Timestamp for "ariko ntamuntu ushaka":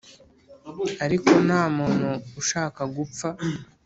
1.05-2.81